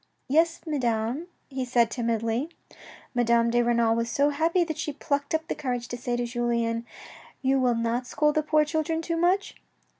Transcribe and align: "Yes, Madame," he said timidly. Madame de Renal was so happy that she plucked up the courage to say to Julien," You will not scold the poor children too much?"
"Yes, 0.37 0.61
Madame," 0.65 1.27
he 1.47 1.63
said 1.63 1.91
timidly. 1.91 2.49
Madame 3.13 3.51
de 3.51 3.61
Renal 3.61 3.95
was 3.95 4.09
so 4.09 4.31
happy 4.31 4.63
that 4.63 4.79
she 4.79 4.93
plucked 4.93 5.35
up 5.35 5.47
the 5.47 5.53
courage 5.53 5.87
to 5.89 5.95
say 5.95 6.15
to 6.15 6.25
Julien," 6.25 6.87
You 7.43 7.59
will 7.59 7.75
not 7.75 8.07
scold 8.07 8.33
the 8.33 8.41
poor 8.41 8.65
children 8.65 9.03
too 9.03 9.15
much?" 9.17 9.57